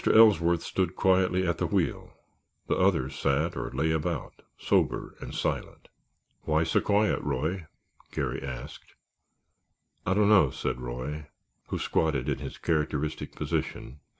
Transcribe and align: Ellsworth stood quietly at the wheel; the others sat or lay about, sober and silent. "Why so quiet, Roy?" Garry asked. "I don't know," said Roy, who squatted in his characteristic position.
Ellsworth 0.11 0.63
stood 0.63 0.95
quietly 0.95 1.45
at 1.47 1.59
the 1.59 1.67
wheel; 1.67 2.17
the 2.65 2.73
others 2.75 3.13
sat 3.19 3.55
or 3.55 3.69
lay 3.69 3.91
about, 3.91 4.33
sober 4.57 5.13
and 5.19 5.31
silent. 5.31 5.89
"Why 6.41 6.63
so 6.63 6.81
quiet, 6.81 7.21
Roy?" 7.21 7.67
Garry 8.11 8.41
asked. 8.41 8.95
"I 10.03 10.15
don't 10.15 10.29
know," 10.29 10.49
said 10.49 10.81
Roy, 10.81 11.27
who 11.67 11.77
squatted 11.77 12.27
in 12.29 12.39
his 12.39 12.57
characteristic 12.57 13.35
position. 13.35 13.99